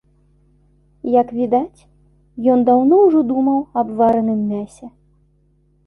Як 1.21 1.27
відаць, 1.41 1.83
ён 2.55 2.65
даўно 2.73 2.95
ўжо 3.05 3.19
думаў 3.33 3.63
аб 3.83 3.87
вараным 4.01 4.41
мясе. 4.51 4.87